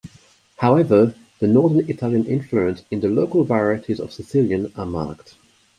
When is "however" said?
0.57-1.13